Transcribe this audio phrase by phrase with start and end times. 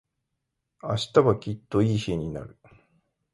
[0.81, 2.57] 明日はきっといい日になる。